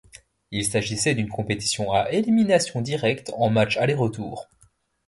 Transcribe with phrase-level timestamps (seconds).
[0.49, 4.49] Il s'agissait d'une compétition à élimination directe en match aller-retour.